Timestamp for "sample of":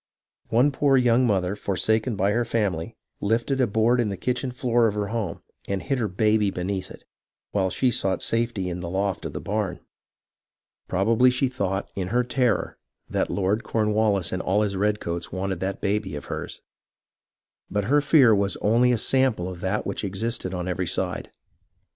18.97-19.61